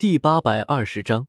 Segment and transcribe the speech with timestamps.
[0.00, 1.28] 第八百二十章，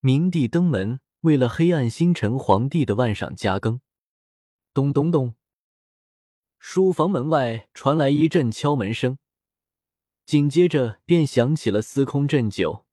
[0.00, 3.82] 明帝登门，为了黑暗星辰皇帝的万赏加更。
[4.72, 5.34] 咚咚咚，
[6.58, 9.18] 书房门外传来一阵敲门声，
[10.24, 12.86] 紧接着便响起了司空震九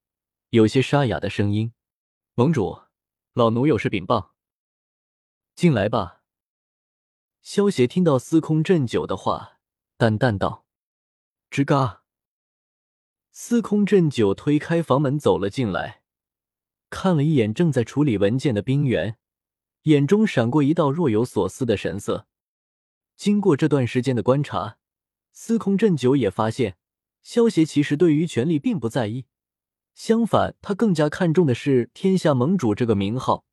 [0.50, 1.72] 有些沙哑的声音
[2.36, 2.82] ：“盟主，
[3.32, 4.36] 老奴有事禀报。”
[5.56, 6.24] 进来吧。
[7.42, 9.62] 萧协听到司空震九的话，
[9.96, 10.66] 淡淡道
[11.50, 12.02] ：“吱嘎。”
[13.36, 16.04] 司空震九推开房门走了进来，
[16.92, 19.18] 看了一眼正在处理文件的冰原，
[19.86, 22.28] 眼中闪过一道若有所思的神色。
[23.16, 24.78] 经过这段时间的观察，
[25.32, 26.78] 司空震九也发现，
[27.24, 29.26] 萧协其实对于权力并不在意，
[29.96, 33.48] 相反，他更加看重的是天下盟主这个名号。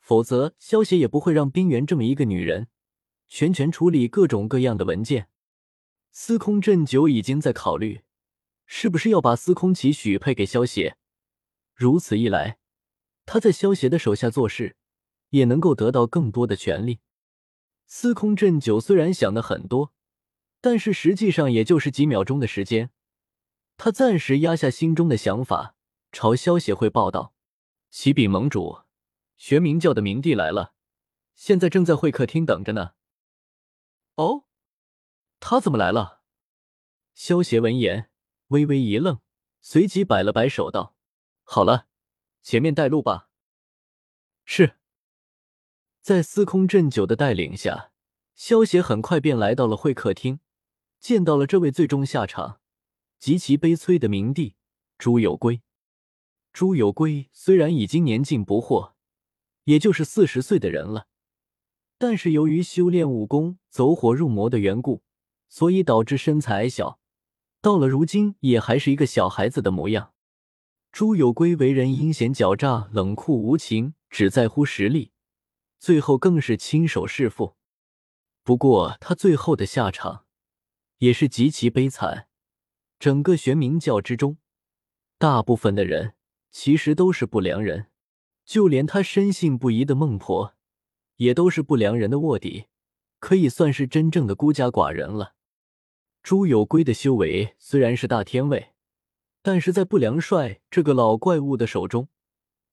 [0.00, 2.68] 否则，萧协也不会让冰原这么一个女人
[3.28, 5.28] 全权处理各种各样的文件。
[6.12, 8.00] 司空震九已经在考虑。
[8.70, 10.98] 是不是要把司空奇许配给萧协？
[11.74, 12.58] 如此一来，
[13.24, 14.76] 他在萧协的手下做事，
[15.30, 17.00] 也能够得到更多的权利。
[17.86, 19.94] 司空震九虽然想的很多，
[20.60, 22.90] 但是实际上也就是几秒钟的时间。
[23.78, 25.74] 他暂时压下心中的想法，
[26.12, 27.32] 朝萧协汇报道
[27.88, 28.80] ：“启禀盟主，
[29.38, 30.74] 玄冥教的明帝来了，
[31.34, 32.90] 现在正在会客厅等着呢。”
[34.16, 34.44] 哦，
[35.40, 36.20] 他怎么来了？
[37.14, 38.10] 萧协闻言。
[38.48, 39.20] 微微一愣，
[39.60, 40.94] 随即摆了摆手，道
[41.44, 41.86] ：“好了，
[42.42, 43.28] 前面带路吧。”
[44.44, 44.76] 是。
[46.00, 47.92] 在司空震九的带领下，
[48.34, 50.40] 萧协很快便来到了会客厅，
[50.98, 52.60] 见到了这位最终下场
[53.18, 54.56] 极其悲催的明帝
[54.96, 55.60] 朱有圭。
[56.52, 58.94] 朱有圭虽然已经年近不惑，
[59.64, 61.08] 也就是四十岁的人了，
[61.98, 65.02] 但是由于修炼武功走火入魔的缘故，
[65.48, 66.98] 所以导致身材矮小。
[67.60, 70.12] 到了如今，也还是一个小孩子的模样。
[70.92, 75.12] 朱有圭为人阴险狡诈、冷酷无情，只在乎实力，
[75.78, 77.56] 最后更是亲手弑父。
[78.42, 80.24] 不过他最后的下场
[80.98, 82.28] 也是极其悲惨。
[82.98, 84.38] 整个玄冥教之中，
[85.18, 86.14] 大部分的人
[86.50, 87.88] 其实都是不良人，
[88.44, 90.54] 就连他深信不疑的孟婆，
[91.16, 92.66] 也都是不良人的卧底，
[93.20, 95.34] 可以算是真正的孤家寡人了。
[96.22, 98.74] 朱有圭的修为虽然是大天位，
[99.40, 102.08] 但是在不良帅这个老怪物的手中，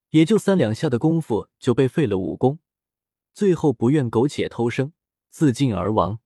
[0.10, 2.60] 也就三两下的功夫就被废了武功，
[3.34, 4.92] 最后不愿苟且偷生，
[5.30, 6.20] 自尽而亡。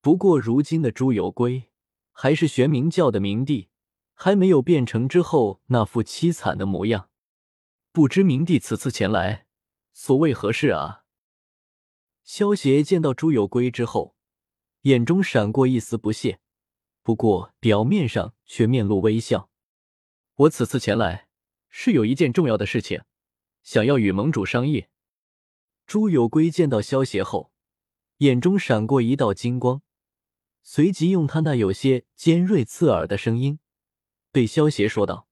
[0.00, 1.70] 不过如今的朱有圭
[2.12, 3.70] 还是玄冥教的冥帝，
[4.14, 7.10] 还没有变成之后那副凄惨的模样。
[7.90, 9.46] 不知明帝此次前来，
[9.92, 11.04] 所谓何事啊？
[12.22, 14.15] 萧协见到朱有圭之后。
[14.86, 16.38] 眼中闪过一丝不屑，
[17.02, 19.50] 不过表面上却面露微笑。
[20.36, 21.26] 我此次前来，
[21.68, 23.02] 是有一件重要的事情，
[23.64, 24.86] 想要与盟主商议。
[25.88, 27.50] 朱有圭见到萧协后，
[28.18, 29.82] 眼中闪过一道金光，
[30.62, 33.58] 随即用他那有些尖锐刺耳的声音
[34.30, 35.26] 对萧协说道：“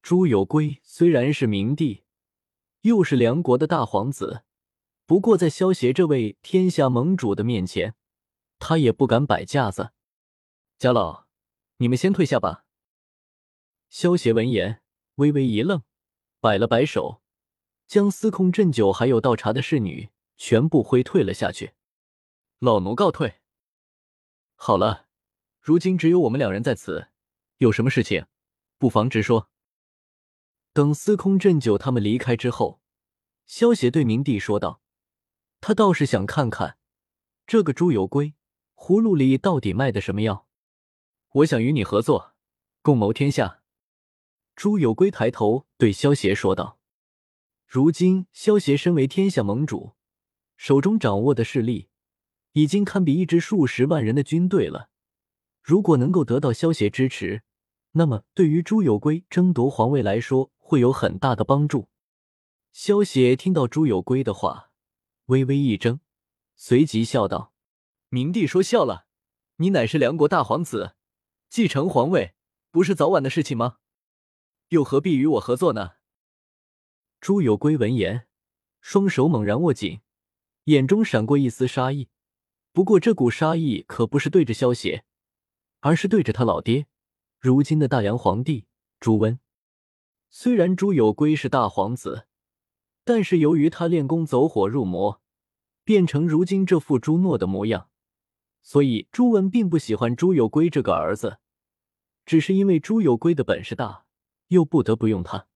[0.00, 2.04] 朱有圭虽然是明帝，
[2.80, 4.44] 又是梁国的大皇子，
[5.04, 7.94] 不过在萧协这位天下盟主的面前。”
[8.64, 9.90] 他也不敢摆架子，
[10.78, 11.26] 家老，
[11.78, 12.64] 你们先退下吧。
[13.90, 14.84] 萧协闻言
[15.16, 15.82] 微微一愣，
[16.38, 17.20] 摆了摆手，
[17.88, 21.72] 将司空震九还有倒茶的侍女全部挥退了下去。
[22.60, 23.40] 老奴告退。
[24.54, 25.08] 好了，
[25.60, 27.08] 如今只有我们两人在此，
[27.56, 28.26] 有什么事情，
[28.78, 29.50] 不妨直说。
[30.72, 32.80] 等司空震九他们离开之后，
[33.44, 34.80] 萧协对明帝说道
[35.60, 36.78] ：“他倒是想看看
[37.44, 38.34] 这个朱有圭。”
[38.84, 40.48] 葫芦里到底卖的什么药？
[41.34, 42.34] 我想与你合作，
[42.82, 43.60] 共谋天下。
[44.56, 46.80] 朱有圭抬头对萧协说道
[47.64, 49.92] ：“如今萧协身为天下盟主，
[50.56, 51.90] 手中掌握的势力
[52.54, 54.90] 已经堪比一支数十万人的军队了。
[55.62, 57.44] 如果能够得到萧协支持，
[57.92, 61.88] 那么对于朱有圭争夺皇位来说会有很大的帮助。”
[62.74, 64.72] 萧协听到朱有圭的话，
[65.26, 66.00] 微微一怔，
[66.56, 67.51] 随即笑道。
[68.14, 69.06] 明帝说笑了，
[69.56, 70.96] 你乃是梁国大皇子，
[71.48, 72.34] 继承皇位
[72.70, 73.78] 不是早晚的事情吗？
[74.68, 75.92] 又何必与我合作呢？
[77.22, 78.26] 朱有圭闻言，
[78.82, 80.02] 双手猛然握紧，
[80.64, 82.10] 眼中闪过一丝杀意。
[82.74, 85.06] 不过这股杀意可不是对着萧协，
[85.80, 86.86] 而是对着他老爹，
[87.40, 88.66] 如今的大梁皇帝
[89.00, 89.40] 朱温。
[90.28, 92.26] 虽然朱有圭是大皇子，
[93.04, 95.22] 但是由于他练功走火入魔，
[95.82, 97.88] 变成如今这副朱诺的模样。
[98.62, 101.38] 所以朱温并不喜欢朱有圭这个儿子，
[102.24, 104.04] 只是因为朱有圭的本事大，
[104.48, 105.46] 又不得不用他。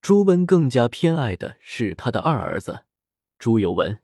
[0.00, 2.84] 朱温更加偏爱的是他的二儿子
[3.38, 4.00] 朱有文。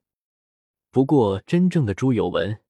[0.91, 2.61] 不过，真正的朱有文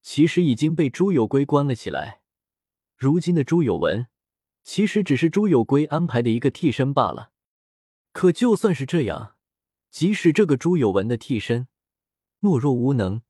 [0.00, 2.22] 其实已经被朱有圭关了起来。
[2.96, 4.06] 如今的朱有文
[4.62, 7.32] 其实只是朱有圭安排的一个替身罢了。
[8.12, 9.36] 可就算是这样，
[9.90, 11.66] 即使这个朱有文的替身
[12.40, 13.22] 懦弱无能，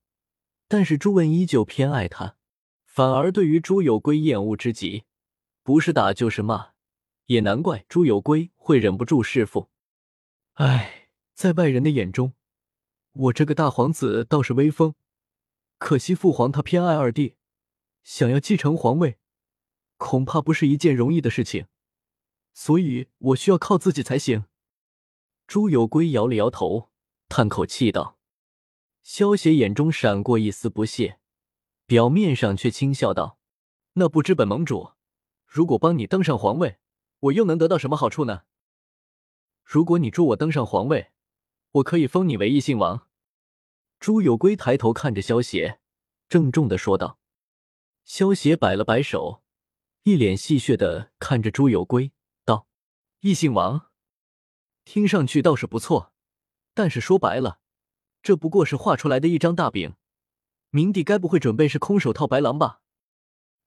[0.73, 2.39] 但是朱温依旧偏爱他，
[2.87, 5.05] 反而对于朱有圭厌恶之极，
[5.63, 6.71] 不是打就是骂。
[7.27, 9.69] 也难怪朱有圭会忍不住弑父。
[10.55, 12.33] 唉，在外人的眼中，
[13.13, 14.95] 我这个大皇子倒是威风，
[15.77, 17.37] 可惜父皇他偏爱二弟，
[18.03, 19.19] 想要继承皇位，
[19.99, 21.67] 恐怕不是一件容易的事情，
[22.55, 24.47] 所以我需要靠自己才行。
[25.47, 26.89] 朱有圭摇了摇头，
[27.29, 28.17] 叹口气道
[29.03, 31.19] ：“萧协眼中闪过一丝不屑，
[31.87, 33.39] 表面上却轻笑道
[33.95, 34.93] ：‘那不知本盟主，
[35.47, 36.79] 如果帮你登上皇位。’”
[37.23, 38.43] 我又能得到什么好处呢？
[39.63, 41.13] 如果你助我登上皇位，
[41.71, 43.07] 我可以封你为异姓王。
[44.01, 45.79] 朱有圭抬头看着萧邪，
[46.29, 47.21] 郑重的说道。
[48.05, 49.45] 萧邪摆了摆手，
[50.03, 52.11] 一脸戏谑的看着朱有圭，
[52.45, 52.67] 道
[53.23, 53.93] ：“异姓王，
[54.85, 56.13] 听上去倒是不错，
[56.75, 57.61] 但是说白了，
[58.23, 59.95] 这不过是画出来的一张大饼。
[60.71, 62.81] 明帝该不会准备是空手套白狼吧？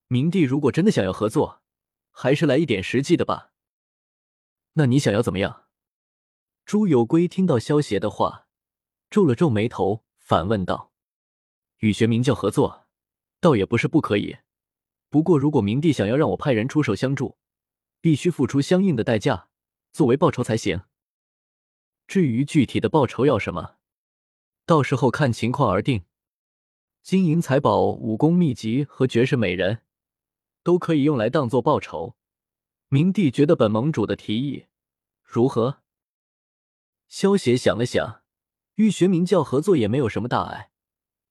[0.07, 1.62] 明帝如果真的想要合作。”
[2.18, 3.52] 还是来一点实际的吧。
[4.75, 5.66] 那你想要怎么样？
[6.66, 8.48] 朱有圭听到萧邪的话，
[9.10, 10.94] 皱了皱眉头，反问道
[11.80, 12.88] ：“与玄冥教合作，
[13.42, 14.38] 倒也不是不可以。
[15.10, 17.38] 不过，如果明帝想要让我派人出手相助，
[18.00, 19.50] 必须付出相应的代价
[19.92, 20.84] 作为报酬才行。
[22.08, 23.75] 至于具体的报酬要什么，
[24.65, 26.03] 到时候看情况而定。
[27.01, 29.81] 金银财宝、武功秘籍和绝世美人。”
[30.65, 32.15] 都可以用来当做报酬。
[32.88, 34.65] 明帝觉得本盟主的提议
[35.23, 35.83] 如何？
[37.07, 38.23] 萧协想了想，
[38.73, 40.71] 与玄冥教合作也没有什么大碍。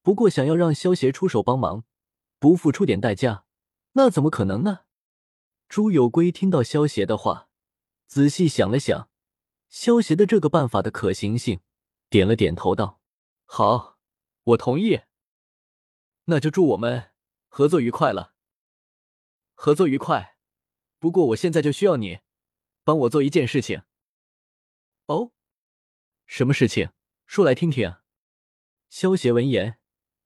[0.03, 1.83] 不过想要让萧协出手帮忙，
[2.39, 3.45] 不付出点代价，
[3.95, 4.83] 那怎么可能呢？
[5.69, 7.49] 朱有圭听到萧协的话，
[8.07, 9.09] 仔细想了想，
[9.69, 11.59] 萧协的这个办法的可行性，
[12.09, 13.01] 点了点头，道
[13.45, 13.99] ：“好，
[14.43, 15.03] 我同意。
[16.25, 17.13] 那就祝我们
[17.49, 18.35] 合作愉快了。”
[19.57, 20.37] 合作愉快，
[20.99, 22.21] 不过我现在就需要你
[22.83, 23.83] 帮我做一件事情。
[25.07, 25.33] 哦，
[26.27, 26.91] 什么事情？
[27.27, 27.97] 说来听听。
[28.89, 29.79] 萧协闻言，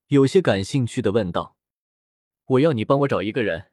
[0.06, 1.56] 有些感兴趣的问道
[2.46, 3.70] ：“我要你帮我找一个人。”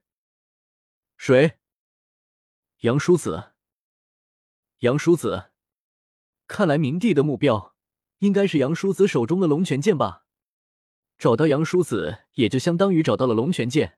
[1.18, 1.57] 谁？
[2.80, 3.53] 杨叔子。
[4.80, 5.51] 杨叔子，
[6.47, 7.75] 看来明帝的目标
[8.19, 10.25] 应该是杨叔子手中的龙泉剑吧？
[11.17, 13.97] 找到杨叔子，也就相当于找到了龙泉剑。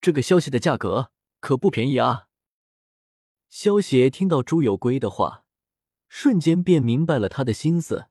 [0.00, 1.10] 这个消息的价格
[1.40, 2.28] 可不便宜啊！
[3.48, 5.44] 萧协听到朱有圭的话，
[6.08, 8.06] 瞬间便明白了他的心思，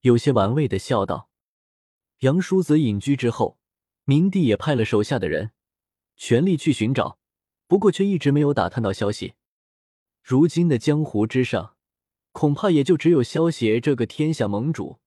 [0.00, 1.30] 有些玩味的笑道
[2.20, 3.58] ：“杨叔子隐居之后，
[4.04, 5.52] 明帝也派了手下的人
[6.16, 7.18] 全力去寻找，
[7.66, 9.34] 不过却一直没有打探到消息。
[10.22, 11.76] 如今的江湖之上，
[12.32, 14.98] 恐怕也就只有萧邪这个天下盟主，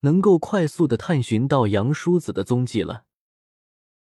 [0.00, 3.04] 能够快速的探寻到杨叔子的踪迹了。”